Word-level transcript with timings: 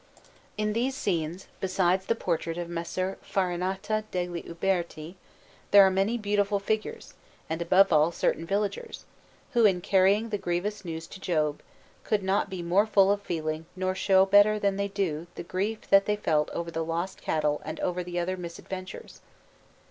In 0.57 0.73
these 0.73 0.97
scenes, 0.97 1.45
besides 1.59 2.07
the 2.07 2.15
portrait 2.15 2.57
of 2.57 2.67
Messer 2.67 3.19
Farinata 3.21 4.03
degli 4.11 4.41
Uberti, 4.47 5.13
there 5.69 5.85
are 5.85 5.91
many 5.91 6.17
beautiful 6.17 6.57
figures, 6.57 7.13
and 7.47 7.61
above 7.61 7.93
all 7.93 8.11
certain 8.11 8.43
villagers, 8.47 9.05
who, 9.51 9.63
in 9.65 9.79
carrying 9.79 10.29
the 10.29 10.39
grievous 10.39 10.83
news 10.83 11.05
to 11.05 11.19
Job, 11.19 11.61
could 12.03 12.23
not 12.23 12.49
be 12.49 12.63
more 12.63 12.87
full 12.87 13.11
of 13.11 13.21
feeling 13.21 13.67
nor 13.75 13.93
show 13.93 14.25
better 14.25 14.57
than 14.57 14.75
they 14.75 14.87
do 14.87 15.27
the 15.35 15.43
grief 15.43 15.87
that 15.91 16.05
they 16.05 16.15
felt 16.15 16.49
over 16.49 16.71
the 16.71 16.83
lost 16.83 17.21
cattle 17.21 17.61
and 17.63 17.79
over 17.81 18.03
the 18.03 18.17
other 18.17 18.37
misadventures. 18.37 19.21